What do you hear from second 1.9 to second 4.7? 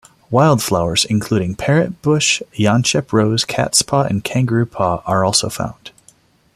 bush, yanchep rose, catspaw and kangaroo